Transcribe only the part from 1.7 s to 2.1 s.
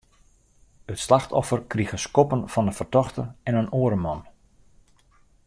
krige